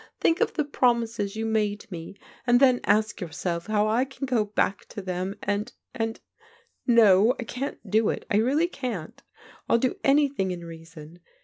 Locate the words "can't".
7.43-7.87, 8.67-9.21